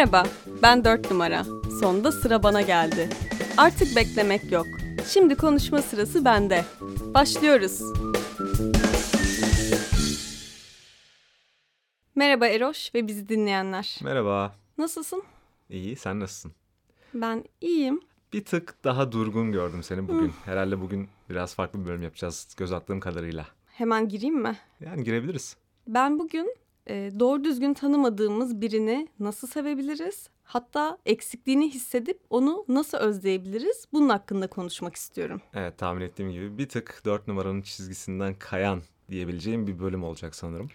[0.00, 0.26] Merhaba,
[0.62, 1.44] ben 4 numara.
[1.80, 3.08] Sonunda sıra bana geldi.
[3.56, 4.66] Artık beklemek yok.
[5.06, 6.64] Şimdi konuşma sırası bende.
[7.14, 7.80] Başlıyoruz.
[12.14, 13.98] Merhaba Eroş ve bizi dinleyenler.
[14.02, 14.54] Merhaba.
[14.78, 15.22] Nasılsın?
[15.70, 16.52] İyi, sen nasılsın?
[17.14, 18.00] Ben iyiyim.
[18.32, 20.32] Bir tık daha durgun gördüm seni bugün.
[20.44, 23.46] Herhalde bugün biraz farklı bir bölüm yapacağız göz attığım kadarıyla.
[23.66, 24.56] Hemen gireyim mi?
[24.80, 25.56] Yani girebiliriz.
[25.86, 30.28] Ben bugün e, doğru düzgün tanımadığımız birini nasıl sevebiliriz?
[30.44, 33.86] Hatta eksikliğini hissedip onu nasıl özleyebiliriz?
[33.92, 35.40] Bunun hakkında konuşmak istiyorum.
[35.54, 40.70] Evet tahmin ettiğim gibi bir tık dört numaranın çizgisinden kayan diyebileceğim bir bölüm olacak sanırım.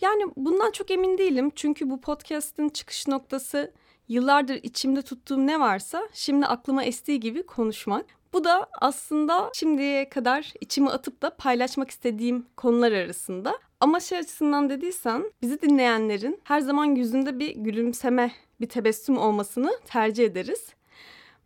[0.00, 1.50] Yani bundan çok emin değilim.
[1.54, 3.72] Çünkü bu podcast'in çıkış noktası
[4.08, 8.06] yıllardır içimde tuttuğum ne varsa şimdi aklıma estiği gibi konuşmak.
[8.32, 13.58] Bu da aslında şimdiye kadar içime atıp da paylaşmak istediğim konular arasında.
[13.80, 20.24] Ama şey açısından dediysen bizi dinleyenlerin her zaman yüzünde bir gülümseme, bir tebessüm olmasını tercih
[20.24, 20.74] ederiz.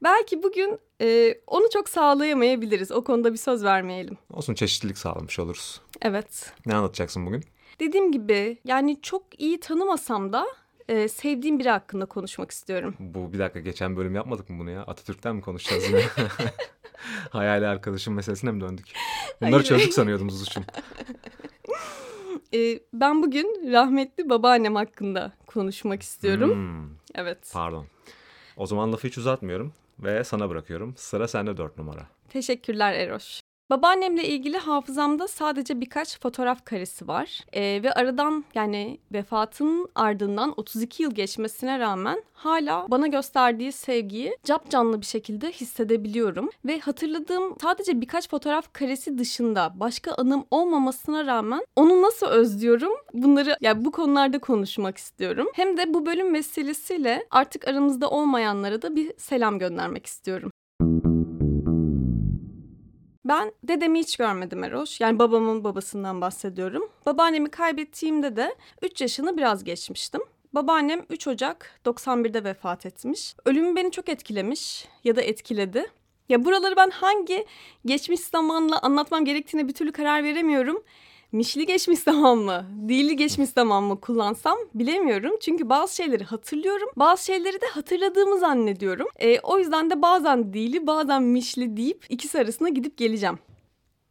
[0.03, 2.93] Belki bugün e, onu çok sağlayamayabiliriz.
[2.93, 4.19] O konuda bir söz vermeyelim.
[4.33, 5.81] Olsun çeşitlilik sağlamış oluruz.
[6.03, 6.53] Evet.
[6.67, 7.45] Ne anlatacaksın bugün?
[7.81, 10.47] Dediğim gibi yani çok iyi tanımasam da
[10.89, 12.95] e, sevdiğim biri hakkında konuşmak istiyorum.
[12.99, 14.83] Bu bir dakika geçen bölüm yapmadık mı bunu ya?
[14.83, 16.03] Atatürk'ten mi konuşacağız yine?
[17.31, 18.87] Hayali arkadaşım meselesine mi döndük?
[19.41, 19.65] Bunları Hayır.
[19.65, 20.65] çözdük sanıyordum Zuzu'cum.
[22.55, 26.55] E, ben bugün rahmetli babaannem hakkında konuşmak istiyorum.
[26.55, 27.51] Hmm, Evet.
[27.53, 27.87] pardon.
[28.57, 30.95] O zaman lafı hiç uzatmıyorum ve sana bırakıyorum.
[30.97, 32.07] Sıra sende dört numara.
[32.29, 33.41] Teşekkürler Eroş.
[33.71, 37.41] Babaannemle ilgili hafızamda sadece birkaç fotoğraf karesi var.
[37.53, 44.71] Ee, ve aradan yani vefatının ardından 32 yıl geçmesine rağmen hala bana gösterdiği sevgiyi cap
[44.71, 46.51] canlı bir şekilde hissedebiliyorum.
[46.65, 53.57] Ve hatırladığım sadece birkaç fotoğraf karesi dışında başka anım olmamasına rağmen onu nasıl özlüyorum bunları
[53.61, 55.47] yani bu konularda konuşmak istiyorum.
[55.55, 60.51] Hem de bu bölüm vesilesiyle artık aramızda olmayanlara da bir selam göndermek istiyorum.
[63.29, 65.01] Ben dedemi hiç görmedim Eroş.
[65.01, 66.89] Yani babamın babasından bahsediyorum.
[67.07, 70.21] Babaannemi kaybettiğimde de 3 yaşını biraz geçmiştim.
[70.53, 73.35] Babaannem 3 Ocak 91'de vefat etmiş.
[73.45, 75.87] Ölümü beni çok etkilemiş ya da etkiledi.
[76.29, 77.47] Ya buraları ben hangi
[77.87, 80.83] geçmiş zamanla anlatmam gerektiğine bir türlü karar veremiyorum.
[81.37, 85.33] Mişli geçmiş zaman mı, değilli geçmiş zaman mı kullansam bilemiyorum.
[85.41, 89.09] Çünkü bazı şeyleri hatırlıyorum, bazı şeyleri de hatırladığımı zannediyorum.
[89.19, 93.39] E, o yüzden de bazen değilli, bazen mişli deyip ikisi arasında gidip geleceğim.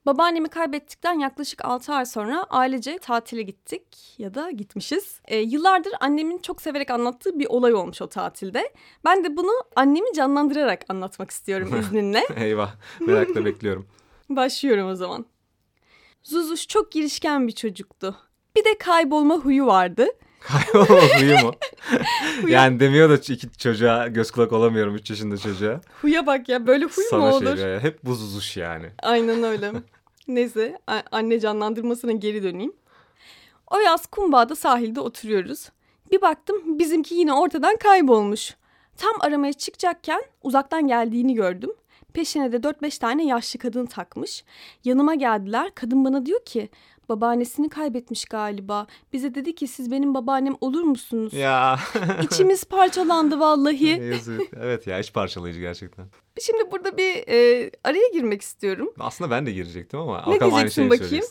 [0.06, 5.19] Babaannemi kaybettikten yaklaşık 6 ay sonra ailece tatile gittik ya da gitmişiz.
[5.25, 8.74] E, yıllardır annemin çok severek anlattığı bir olay olmuş o tatilde.
[9.06, 12.28] Ben de bunu annemi canlandırarak anlatmak istiyorum izninle.
[12.38, 13.88] Eyvah merakla bekliyorum.
[14.30, 15.25] Başlıyorum o zaman.
[16.25, 18.16] Zuzuş çok girişken bir çocuktu.
[18.56, 20.08] Bir de kaybolma huyu vardı.
[20.40, 21.52] Kaybolma huyu mu?
[22.47, 25.81] yani demiyor da iki çocuğa göz kulak olamıyorum 3 yaşında çocuğa.
[26.02, 27.58] Huya bak ya böyle huy mu Sana şey olur?
[27.58, 28.91] böyle, hep buzuzuş yani.
[29.03, 29.72] Aynen öyle.
[30.28, 30.80] Neyse
[31.12, 32.74] anne canlandırmasına geri döneyim.
[33.68, 35.69] O yaz Kumbağa'da sahilde oturuyoruz.
[36.12, 38.56] Bir baktım bizimki yine ortadan kaybolmuş.
[38.97, 41.72] Tam aramaya çıkacakken uzaktan geldiğini gördüm.
[42.16, 44.44] Peşine de 4-5 tane yaşlı kadın takmış.
[44.84, 45.72] Yanıma geldiler.
[45.76, 46.70] Kadın bana diyor ki
[47.09, 48.88] babaannesini kaybetmiş galiba.
[49.14, 51.34] Bize dedi ki siz benim babaannem olur musunuz?
[51.34, 51.80] Ya.
[52.24, 53.88] İçimiz parçalandı vallahi.
[54.12, 54.42] Yazık.
[54.62, 56.06] Evet ya iç parçalayıcı gerçekten.
[56.42, 58.94] Şimdi burada bir e, araya girmek istiyorum.
[59.00, 61.26] Aslında ben de girecektim ama Ne diyeceksin bakayım?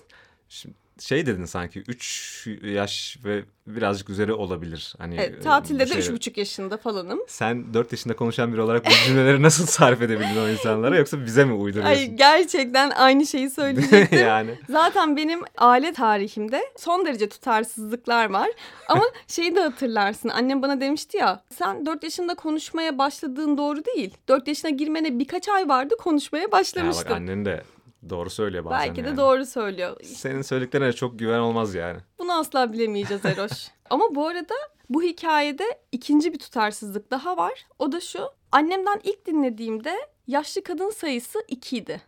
[0.49, 4.95] Şimdi şey dedin sanki 3 yaş ve birazcık üzeri olabilir.
[4.99, 7.21] Hani Evet, e, tatilde bu de şeyler- üç buçuk yaşında falanım.
[7.29, 11.45] Sen 4 yaşında konuşan biri olarak bu cümleleri nasıl sarf edebildin o insanlara yoksa bize
[11.45, 12.17] mi Ay uyduruyorsun?
[12.17, 14.19] gerçekten aynı şeyi söyleyecektim.
[14.27, 14.51] yani.
[14.71, 18.49] Zaten benim aile tarihimde son derece tutarsızlıklar var.
[18.89, 20.29] Ama şeyi de hatırlarsın.
[20.29, 24.15] Annem bana demişti ya sen 4 yaşında konuşmaya başladığın doğru değil.
[24.29, 27.05] 4 yaşına girmene birkaç ay vardı konuşmaya Ya başlamıştın.
[27.05, 27.63] bak annen de
[28.11, 29.17] doğru söylüyor bazen Belki de yani.
[29.17, 29.97] doğru söylüyor.
[30.05, 31.99] Senin söylediklerine çok güven olmaz yani.
[32.19, 33.69] Bunu asla bilemeyeceğiz Eroş.
[33.91, 34.55] Ama bu arada
[34.89, 37.67] bu hikayede ikinci bir tutarsızlık daha var.
[37.79, 38.31] O da şu.
[38.53, 39.95] Annemden ilk dinlediğimde
[40.27, 42.03] yaşlı kadın sayısı 2 idi.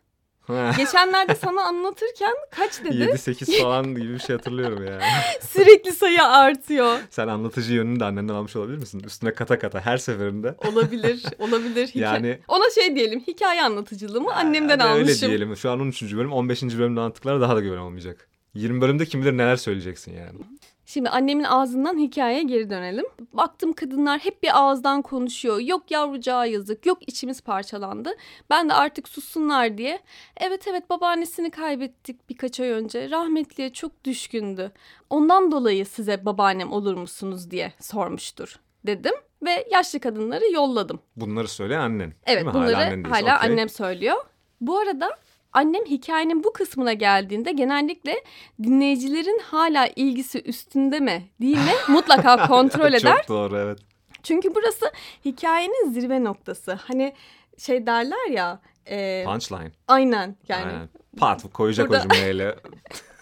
[0.76, 2.96] Geçenlerde sana anlatırken kaç dedi?
[2.96, 5.02] 7-8 falan gibi bir şey hatırlıyorum yani.
[5.50, 6.98] Sürekli sayı artıyor.
[7.10, 9.02] Sen anlatıcı yönünü de annenden almış olabilir misin?
[9.06, 10.54] Üstüne kata kata her seferinde.
[10.72, 11.87] Olabilir, olabilir.
[11.94, 12.04] Hikaye.
[12.04, 15.08] Yani- Ona şey diyelim, hikaye anlatıcılığımı annemden Hadi almışım.
[15.08, 15.56] Öyle diyelim.
[15.56, 16.02] Şu an 13.
[16.02, 16.62] bölüm 15.
[16.62, 18.28] bölümde anlattıkları daha da güven olmayacak.
[18.54, 20.38] 20 bölümde kim bilir neler söyleyeceksin yani.
[20.86, 23.04] Şimdi annemin ağzından hikayeye geri dönelim.
[23.32, 25.60] Baktım kadınlar hep bir ağızdan konuşuyor.
[25.60, 28.10] Yok yavrucağa yazık, yok içimiz parçalandı.
[28.50, 30.00] Ben de artık sussunlar diye.
[30.36, 33.10] Evet evet babaannesini kaybettik birkaç ay önce.
[33.10, 34.72] Rahmetliye çok düşkündü.
[35.10, 39.14] Ondan dolayı size babaannem olur musunuz diye sormuştur dedim.
[39.42, 41.00] ve yaşlı kadınları yolladım.
[41.16, 42.12] Bunları söyleyen annen.
[42.26, 43.52] Evet bunları hala, hala, annen okey.
[43.52, 44.16] annem söylüyor.
[44.60, 45.10] Bu arada
[45.56, 48.25] annem hikayenin bu kısmına geldiğinde genellikle
[48.62, 53.17] dinleyicilerin hala ilgisi üstünde mi değil mi mutlaka kontrol eder.
[53.17, 53.79] Çok doğru evet.
[54.23, 54.93] Çünkü burası
[55.25, 56.73] hikayenin zirve noktası.
[56.73, 57.14] Hani
[57.58, 58.61] şey derler ya.
[58.91, 59.70] E, Punchline.
[59.88, 60.64] aynen yani.
[60.67, 60.88] Aynen.
[61.19, 62.56] Pat koyacak Burada- o cümleyle.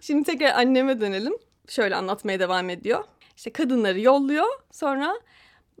[0.00, 1.34] Şimdi tekrar anneme dönelim.
[1.68, 3.04] Şöyle anlatmaya devam ediyor.
[3.36, 4.46] İşte kadınları yolluyor.
[4.70, 5.14] Sonra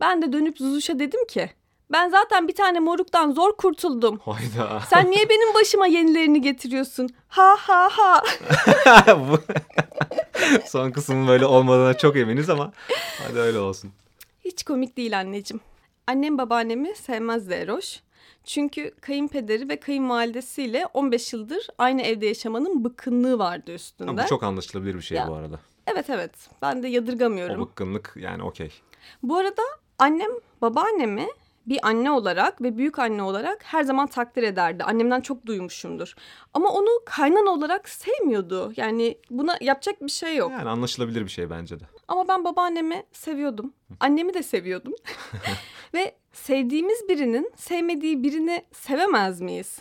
[0.00, 1.50] ben de dönüp Zuzuş'a dedim ki
[1.92, 4.18] ben zaten bir tane moruktan zor kurtuldum.
[4.24, 4.80] Hayda.
[4.90, 7.08] Sen niye benim başıma yenilerini getiriyorsun?
[7.28, 8.22] Ha ha ha.
[10.66, 12.72] Son kısmın böyle olmadığına çok eminiz ama
[13.28, 13.92] hadi öyle olsun.
[14.44, 15.60] Hiç komik değil anneciğim.
[16.06, 18.00] Annem babaannemi sevmezdi Eroş.
[18.44, 24.10] Çünkü kayınpederi ve kayınvalidesiyle 15 yıldır aynı evde yaşamanın bıkkınlığı vardı üstünde.
[24.10, 25.28] Ama bu çok anlaşılabilir bir şey Ya.
[25.28, 25.60] bu arada.
[25.86, 26.30] Evet evet
[26.62, 27.60] ben de O yadırgamıyorum.
[27.60, 28.70] bıkkınlık yani okey.
[29.22, 29.62] Bu arada
[29.98, 30.30] annem
[30.62, 31.28] babaannemi
[31.66, 34.84] bir anne olarak ve büyük anne olarak her zaman takdir ederdi.
[34.84, 36.14] Annemden çok duymuşumdur.
[36.54, 38.72] Ama onu kaynan olarak sevmiyordu.
[38.76, 40.50] Yani buna yapacak bir şey yok.
[40.50, 41.84] Yani anlaşılabilir bir şey bence de.
[42.08, 43.72] Ama ben babaannemi seviyordum.
[44.00, 44.94] Annemi de seviyordum.
[45.94, 49.78] ve sevdiğimiz birinin sevmediği birini sevemez miyiz?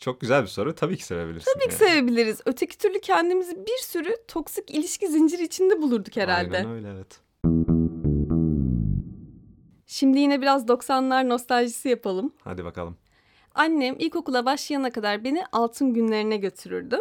[0.00, 0.74] Çok güzel bir soru.
[0.74, 1.52] Tabii ki sevebilirsin.
[1.54, 2.40] Tabii ki sevebiliriz.
[2.46, 6.56] Öteki türlü kendimizi bir sürü toksik ilişki zinciri içinde bulurduk herhalde.
[6.56, 7.23] Aynen öyle evet.
[9.94, 12.32] Şimdi yine biraz 90'lar nostaljisi yapalım.
[12.44, 12.96] Hadi bakalım.
[13.54, 16.96] Annem ilkokula başlayana kadar beni altın günlerine götürürdü.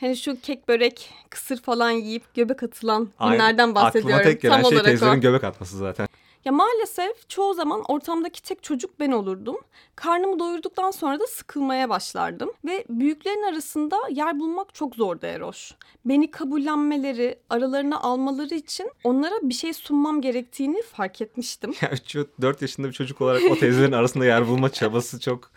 [0.00, 3.34] Hani şu kek börek, kısır falan yiyip göbek atılan Aynen.
[3.34, 4.14] günlerden bahsediyorum.
[4.14, 5.20] Aklıma tek gelen Tam şey olarak teyzelerin o.
[5.20, 6.08] göbek atması zaten.
[6.44, 9.56] Ya maalesef çoğu zaman ortamdaki tek çocuk ben olurdum.
[9.96, 12.50] Karnımı doyurduktan sonra da sıkılmaya başlardım.
[12.64, 15.74] Ve büyüklerin arasında yer bulmak çok zordu Eroş.
[16.04, 21.74] Beni kabullenmeleri, aralarına almaları için onlara bir şey sunmam gerektiğini fark etmiştim.
[21.82, 25.50] Ya 3-4 yaşında bir çocuk olarak o teyzelerin arasında yer bulma çabası çok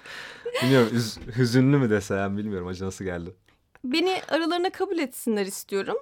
[0.63, 3.35] bilmiyorum üz- hüzünlü mü desem bilmiyorum acı nasıl geldi.
[3.83, 5.97] Beni aralarına kabul etsinler istiyorum.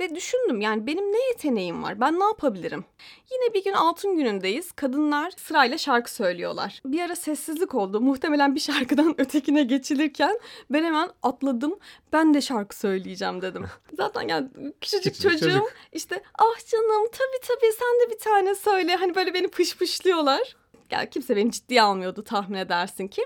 [0.00, 2.00] Ve düşündüm yani benim ne yeteneğim var?
[2.00, 2.84] Ben ne yapabilirim?
[3.32, 4.72] Yine bir gün altın günündeyiz.
[4.72, 6.80] Kadınlar sırayla şarkı söylüyorlar.
[6.84, 8.00] Bir ara sessizlik oldu.
[8.00, 10.38] Muhtemelen bir şarkıdan ötekine geçilirken
[10.70, 11.78] ben hemen atladım.
[12.12, 13.66] Ben de şarkı söyleyeceğim dedim.
[13.92, 14.48] Zaten yani
[14.80, 15.72] küçücük Küçücük çocuğum çocuk.
[15.92, 18.96] işte ah canım tabii tabii sen de bir tane söyle.
[18.96, 20.56] Hani böyle beni pışpışlıyorlar.
[20.90, 23.22] Ya kimse beni ciddiye almıyordu tahmin edersin ki.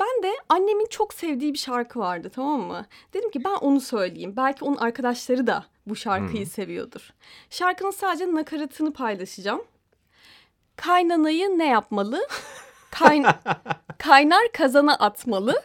[0.00, 2.86] Ben de annemin çok sevdiği bir şarkı vardı tamam mı?
[3.12, 4.34] Dedim ki ben onu söyleyeyim.
[4.36, 7.12] Belki onun arkadaşları da bu şarkıyı seviyordur.
[7.50, 9.62] Şarkının sadece nakaratını paylaşacağım.
[10.76, 12.28] Kaynanayı ne yapmalı?
[12.90, 13.26] Kayn
[13.98, 15.62] kaynar kazana atmalı.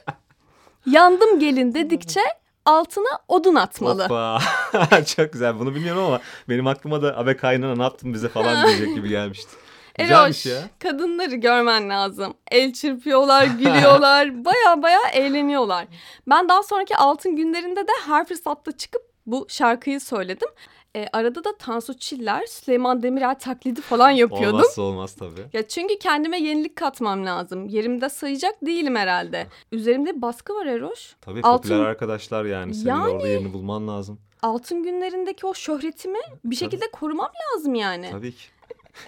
[0.85, 2.21] Yandım gelin dedikçe
[2.65, 4.03] altına odun atmalı.
[4.03, 4.39] Hoppa.
[5.15, 6.19] çok güzel bunu bilmiyorum ama
[6.49, 9.51] benim aklıma da abe kaynana ne yaptın bize falan diyecek gibi gelmişti.
[9.99, 10.61] Eroş, ya.
[10.79, 12.33] kadınları görmen lazım.
[12.51, 15.87] El çırpıyorlar, gülüyorlar, baya baya eğleniyorlar.
[16.27, 20.47] Ben daha sonraki altın günlerinde de her fırsatta çıkıp bu şarkıyı söyledim.
[20.95, 24.55] E, arada da Tansu Çiller, Süleyman Demirel taklidi falan yapıyordum.
[24.59, 25.41] Olmazsa olmaz tabii.
[25.53, 27.67] Ya çünkü kendime yenilik katmam lazım.
[27.67, 29.47] Yerimde sayacak değilim herhalde.
[29.71, 31.15] Üzerimde baskı var Eroş.
[31.21, 32.73] Tabii Altın- popüler arkadaşlar yani.
[32.73, 34.19] Senin Yani- orada yerini bulman lazım.
[34.41, 38.09] Altın günlerindeki o şöhretimi bir şekilde korumam lazım yani.
[38.11, 38.43] Tabii ki.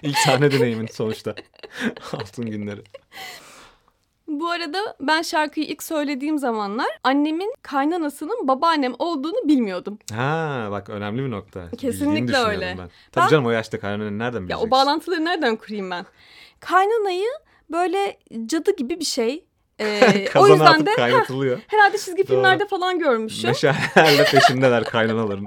[0.02, 1.34] İlk sahne deneyimin sonuçta.
[2.12, 2.80] Altın günleri.
[4.32, 9.98] Bu arada ben şarkıyı ilk söylediğim zamanlar annemin kaynanasının babaannem olduğunu bilmiyordum.
[10.12, 11.70] Ha bak önemli bir nokta.
[11.78, 12.76] Kesinlikle öyle.
[12.78, 12.88] Ben.
[13.12, 14.66] Tabii Ben- canım o yaşta kaynananı nereden Ya bileceksin?
[14.68, 16.06] o bağlantıları nereden kurayım ben?
[16.60, 17.28] Kaynanayı
[17.70, 19.44] böyle cadı gibi bir şey.
[19.80, 21.60] Ee, o yüzden de kaynatılıyor.
[21.66, 22.26] herhalde çizgi Doğru.
[22.26, 23.50] filmlerde falan görmüşüm.
[23.50, 25.46] Meşalelerle peşindeler kaynanaların.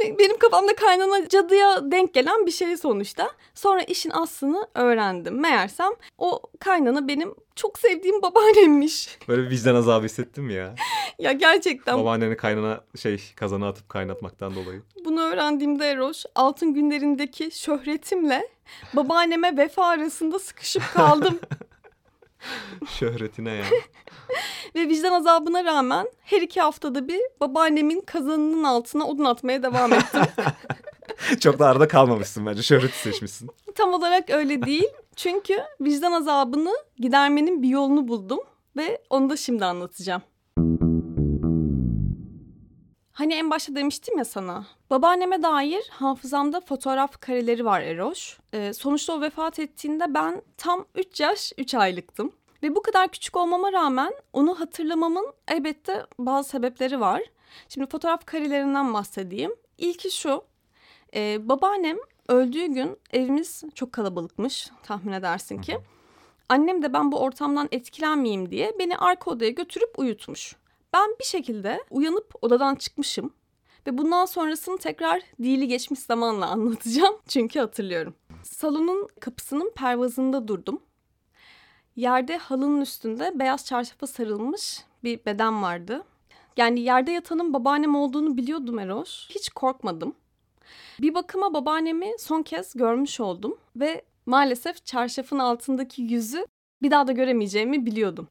[0.00, 3.30] Be- Benim kafamda kaynana cadıya denk gelen bir şey sonuçta.
[3.54, 5.40] Sonra işin aslını öğrendim.
[5.40, 9.18] Meğersem o kaynana benim çok sevdiğim babaannemmiş.
[9.28, 10.74] Böyle bir vicdan azabı hissettim ya.
[11.18, 14.82] ya gerçekten Babaanneni kaynana şey kazana atıp kaynatmaktan dolayı.
[15.04, 18.48] bunu öğrendiğimde Eroş altın günlerindeki şöhretimle
[18.94, 21.38] babaanneme vefa arasında sıkışıp kaldım.
[22.98, 23.64] Şöhretine ya.
[24.74, 30.22] Ve vicdan azabına rağmen her iki haftada bir babaannemin kazanının altına odun atmaya devam ettim.
[31.40, 32.62] Çok da arada kalmamışsın bence.
[32.62, 33.50] Şöhreti seçmişsin.
[33.74, 34.88] Tam olarak öyle değil.
[35.16, 38.40] Çünkü vicdan azabını gidermenin bir yolunu buldum.
[38.76, 40.22] Ve onu da şimdi anlatacağım.
[43.20, 44.66] Hani en başta demiştim ya sana.
[44.90, 48.38] Babaanneme dair hafızamda fotoğraf kareleri var Eroş.
[48.52, 52.32] Ee, sonuçta o vefat ettiğinde ben tam 3 yaş 3 aylıktım.
[52.62, 57.22] Ve bu kadar küçük olmama rağmen onu hatırlamamın elbette bazı sebepleri var.
[57.68, 59.54] Şimdi fotoğraf karelerinden bahsedeyim.
[59.78, 60.44] İlki şu.
[61.14, 61.96] Ee, babaannem
[62.28, 65.78] öldüğü gün evimiz çok kalabalıkmış tahmin edersin ki.
[66.48, 70.59] Annem de ben bu ortamdan etkilenmeyeyim diye beni arka odaya götürüp uyutmuş.
[70.92, 73.32] Ben bir şekilde uyanıp odadan çıkmışım
[73.86, 78.14] ve bundan sonrasını tekrar dili geçmiş zamanla anlatacağım çünkü hatırlıyorum.
[78.42, 80.82] Salonun kapısının pervazında durdum.
[81.96, 86.04] Yerde halının üstünde beyaz çarşafa sarılmış bir beden vardı.
[86.56, 89.26] Yani yerde yatanın babaannem olduğunu biliyordum Eroş.
[89.30, 90.14] Hiç korkmadım.
[91.00, 96.46] Bir bakıma babaannemi son kez görmüş oldum ve maalesef çarşafın altındaki yüzü
[96.82, 98.28] bir daha da göremeyeceğimi biliyordum.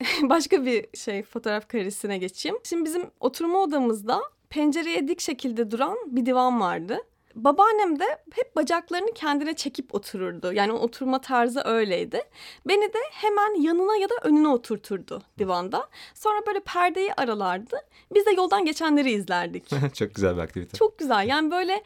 [0.22, 2.58] Başka bir şey fotoğraf karesine geçeyim.
[2.64, 6.98] Şimdi bizim oturma odamızda pencereye dik şekilde duran bir divan vardı.
[7.34, 10.52] Babaannem de hep bacaklarını kendine çekip otururdu.
[10.52, 12.22] Yani oturma tarzı öyleydi.
[12.68, 15.88] Beni de hemen yanına ya da önüne oturturdu divanda.
[16.14, 17.76] Sonra böyle perdeyi aralardı.
[18.14, 19.70] Biz de yoldan geçenleri izlerdik.
[19.94, 20.78] Çok güzel bir aktivite.
[20.78, 21.28] Çok güzel.
[21.28, 21.82] Yani böyle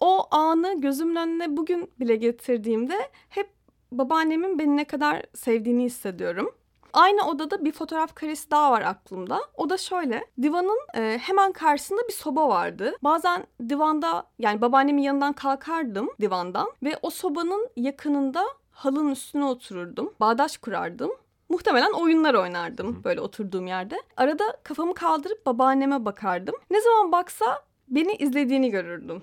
[0.00, 3.48] o anı gözümün önüne bugün bile getirdiğimde hep
[3.92, 6.50] babaannemin beni ne kadar sevdiğini hissediyorum.
[6.94, 9.40] Aynı odada bir fotoğraf karesi daha var aklımda.
[9.56, 10.24] O da şöyle.
[10.42, 12.96] Divanın e, hemen karşısında bir soba vardı.
[13.02, 20.14] Bazen divanda yani babaannemin yanından kalkardım divandan ve o sobanın yakınında halının üstüne otururdum.
[20.20, 21.10] Bağdaş kurardım.
[21.48, 24.02] Muhtemelen oyunlar oynardım böyle oturduğum yerde.
[24.16, 26.54] Arada kafamı kaldırıp babaanneme bakardım.
[26.70, 29.22] Ne zaman baksa beni izlediğini görürdüm.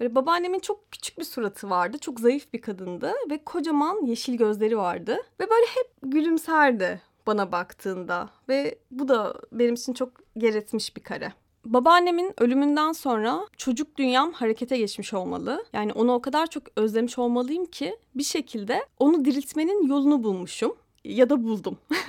[0.00, 1.98] Böyle babaannemin çok küçük bir suratı vardı.
[1.98, 5.16] Çok zayıf bir kadındı ve kocaman yeşil gözleri vardı.
[5.40, 8.30] Ve böyle hep gülümserdi bana baktığında.
[8.48, 11.32] Ve bu da benim için çok yer etmiş bir kare.
[11.64, 15.64] Babaannemin ölümünden sonra çocuk dünyam harekete geçmiş olmalı.
[15.72, 21.30] Yani onu o kadar çok özlemiş olmalıyım ki bir şekilde onu diriltmenin yolunu bulmuşum ya
[21.30, 21.78] da buldum.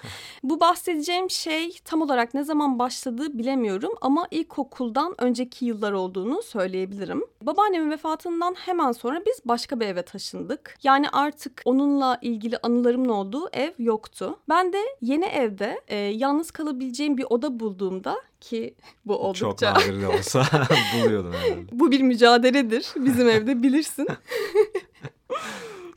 [0.42, 7.22] Bu bahsedeceğim şey tam olarak ne zaman başladı bilemiyorum ama ilkokuldan önceki yıllar olduğunu söyleyebilirim.
[7.42, 10.78] Babaannemin vefatından hemen sonra biz başka bir eve taşındık.
[10.82, 14.38] Yani artık onunla ilgili anılarımın olduğu ev yoktu.
[14.48, 18.74] Ben de yeni evde e, yalnız kalabileceğim bir oda bulduğumda ki
[19.06, 19.40] bu oldukça...
[19.40, 20.46] Çok nadir de olsa
[20.94, 21.66] buluyordum herhalde.
[21.72, 24.08] bu bir mücadeledir bizim evde bilirsin.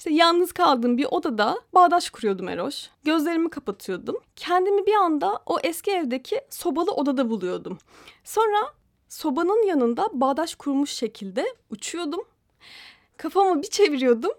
[0.04, 2.90] İşte yalnız kaldığım bir odada bağdaş kuruyordum Eroş.
[3.04, 4.16] Gözlerimi kapatıyordum.
[4.36, 7.78] Kendimi bir anda o eski evdeki sobalı odada buluyordum.
[8.24, 8.58] Sonra
[9.10, 12.22] sobanın yanında bağdaş kurmuş şekilde uçuyordum.
[13.18, 14.32] Kafamı bir çeviriyordum.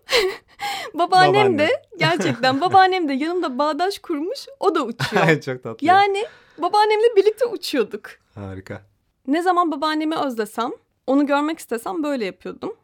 [0.95, 1.59] babaannem Babaanne.
[1.59, 4.47] de gerçekten babaannem de yanımda bağdaş kurmuş.
[4.61, 5.41] O da uçuyor.
[5.41, 5.87] Çok tatlı.
[5.87, 6.25] Yani
[6.59, 8.03] babaannemle birlikte uçuyorduk.
[8.35, 8.83] Harika.
[9.27, 10.71] Ne zaman babaannemi özlesem,
[11.07, 12.77] onu görmek istesem böyle yapıyordum.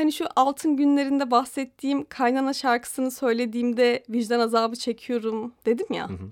[0.00, 6.08] Hani şu altın günlerinde bahsettiğim kaynana şarkısını söylediğimde vicdan azabı çekiyorum dedim ya.
[6.08, 6.30] Hı hı.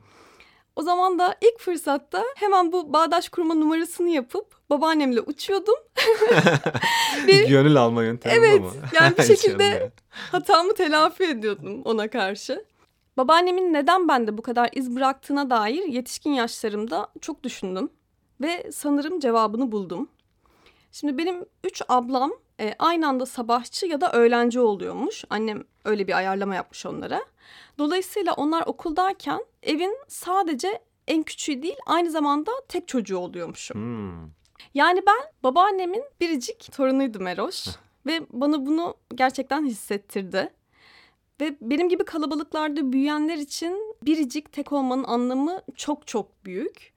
[0.77, 5.75] O zaman da ilk fırsatta hemen bu bağdaş kurma numarasını yapıp babaannemle uçuyordum.
[7.27, 8.61] bir, Gönül alma yöntemi evet?
[8.61, 9.93] Evet yani bir şekilde
[10.33, 12.65] hatamı telafi ediyordum ona karşı.
[13.17, 17.91] Babaannemin neden bende bu kadar iz bıraktığına dair yetişkin yaşlarımda çok düşündüm.
[18.41, 20.09] Ve sanırım cevabını buldum.
[20.93, 25.25] Şimdi benim üç ablam e, aynı anda sabahçı ya da öğlenci oluyormuş.
[25.31, 27.21] Annem öyle bir ayarlama yapmış onlara.
[27.79, 33.77] Dolayısıyla onlar okuldayken evin sadece en küçüğü değil aynı zamanda tek çocuğu oluyormuşum.
[33.77, 34.31] Hmm.
[34.75, 37.67] Yani ben babaannemin biricik torunuydum Eroş.
[38.07, 40.53] ve bana bunu gerçekten hissettirdi.
[41.41, 46.93] Ve benim gibi kalabalıklarda büyüyenler için biricik tek olmanın anlamı çok çok büyük.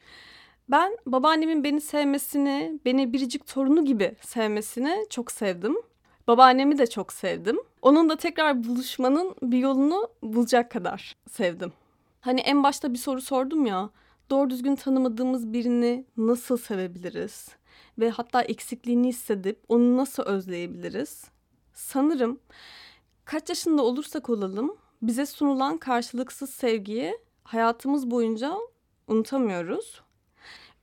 [0.71, 5.75] Ben babaannemin beni sevmesini, beni biricik torunu gibi sevmesini çok sevdim.
[6.27, 7.59] Babaannemi de çok sevdim.
[7.81, 11.73] Onun da tekrar buluşmanın bir yolunu bulacak kadar sevdim.
[12.21, 13.89] Hani en başta bir soru sordum ya.
[14.29, 17.49] Doğru düzgün tanımadığımız birini nasıl sevebiliriz?
[17.99, 21.23] Ve hatta eksikliğini hissedip onu nasıl özleyebiliriz?
[21.73, 22.39] Sanırım
[23.25, 28.57] kaç yaşında olursak olalım bize sunulan karşılıksız sevgiyi hayatımız boyunca
[29.07, 30.01] unutamıyoruz.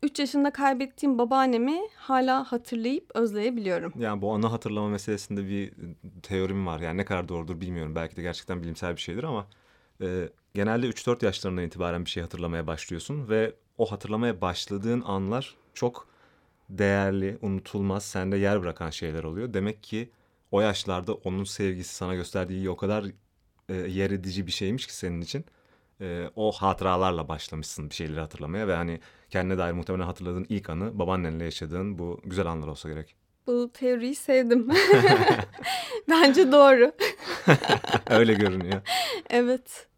[0.02, 3.92] 3 yaşında kaybettiğim babaannemi hala hatırlayıp özleyebiliyorum.
[3.98, 5.72] Yani bu ana hatırlama meselesinde bir
[6.22, 6.80] teorim var.
[6.80, 7.94] Yani ne kadar doğrudur bilmiyorum.
[7.94, 9.46] Belki de gerçekten bilimsel bir şeydir ama
[10.02, 16.08] e, genelde 3-4 yaşlarından itibaren bir şey hatırlamaya başlıyorsun ve o hatırlamaya başladığın anlar çok
[16.70, 19.54] değerli, unutulmaz, sende yer bırakan şeyler oluyor.
[19.54, 20.10] Demek ki
[20.50, 23.04] o yaşlarda onun sevgisi sana gösterdiği o kadar
[23.68, 25.44] e, yer edici bir şeymiş ki senin için
[26.00, 29.00] e, o hatıralarla başlamışsın bir şeyleri hatırlamaya ve hani
[29.30, 33.16] kendine dair muhtemelen hatırladığın ilk anı babaannenle yaşadığın bu güzel anlar olsa gerek.
[33.46, 34.68] Bu teoriyi sevdim.
[36.08, 36.92] Bence doğru.
[38.10, 38.80] Öyle görünüyor.
[39.30, 39.88] Evet.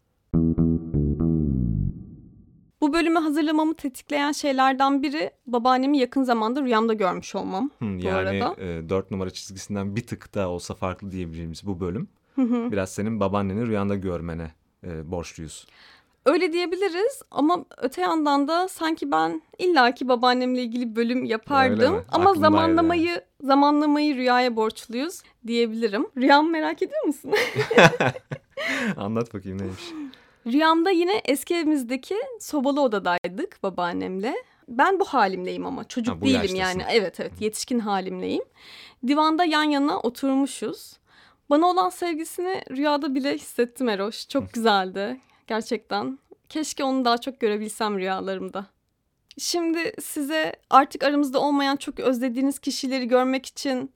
[2.81, 7.69] Bu bölümü hazırlamamı tetikleyen şeylerden biri babaannemi yakın zamanda rüyamda görmüş olmam.
[7.81, 8.61] Bu yani arada.
[8.61, 12.07] e, 4 numara çizgisinden bir tık da olsa farklı diyebileceğimiz bu bölüm.
[12.37, 14.51] Biraz senin babaanneni rüyanda görmene
[14.83, 15.67] e, borçluyuz.
[16.25, 21.93] Öyle diyebiliriz ama öte yandan da sanki ben illaki babaannemle ilgili bölüm yapardım.
[21.93, 26.07] Ama Aklımdaydı zamanlamayı zamanlamayı rüyaya borçluyuz diyebilirim.
[26.17, 27.31] Rüyamı merak ediyor musun?
[28.97, 29.81] Anlat bakayım neymiş.
[30.47, 34.35] Rüyamda yine eski evimizdeki sobalı odadaydık babaannemle.
[34.67, 36.55] Ben bu halimleyim ama çocuk Ha, değilim yaştasın.
[36.57, 36.83] yani.
[36.91, 38.43] Evet evet yetişkin halimleyim.
[39.07, 40.93] Divanda yan yana oturmuşuz.
[41.51, 44.27] Bana olan sevgisini rüyada bile hissettim Eroş.
[44.27, 46.19] Çok güzeldi gerçekten.
[46.49, 48.65] Keşke onu daha çok görebilsem rüyalarımda.
[49.37, 53.91] Şimdi size artık aramızda olmayan çok özlediğiniz kişileri görmek için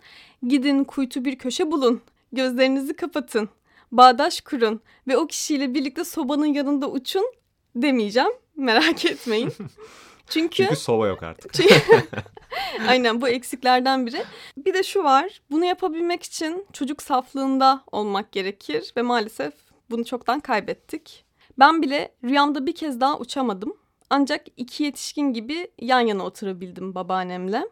[0.48, 2.02] gidin kuytu bir köşe bulun.
[2.32, 3.50] Gözlerinizi kapatın.
[3.92, 7.34] Bağdaş kurun ve o kişiyle birlikte sobanın yanında uçun
[7.76, 8.32] demeyeceğim.
[8.56, 9.54] Merak etmeyin.
[10.28, 11.52] Çünkü Çünkü sova yok artık.
[12.88, 14.24] aynen bu eksiklerden biri.
[14.58, 15.42] Bir de şu var.
[15.52, 19.54] Bunu yapabilmek için çocuk saflığında olmak gerekir ve maalesef
[19.90, 21.26] bunu çoktan kaybettik.
[21.60, 23.78] Ben bile rüyamda bir kez daha uçamadım.
[24.10, 27.64] Ancak iki yetişkin gibi yan yana oturabildim babaannemle.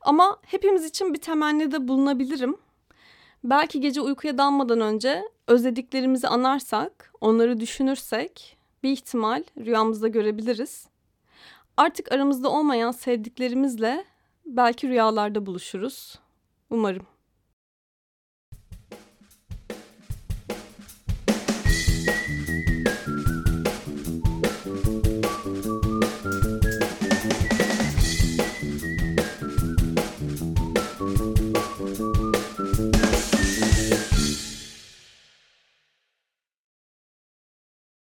[0.00, 2.56] Ama hepimiz için bir temennide bulunabilirim.
[3.44, 10.86] Belki gece uykuya dalmadan önce özlediklerimizi anarsak, onları düşünürsek bir ihtimal rüyamızda görebiliriz.
[11.76, 14.04] Artık aramızda olmayan sevdiklerimizle
[14.46, 16.18] belki rüyalarda buluşuruz.
[16.70, 17.06] Umarım.